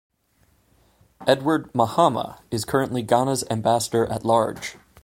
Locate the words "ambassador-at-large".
3.51-4.77